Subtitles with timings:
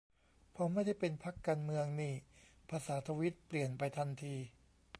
[0.55, 2.13] พอไม่ได้เป็นพรรคการเมืองนี่
[2.69, 4.35] ภาษาทวีตเปลี่ยนไปทันที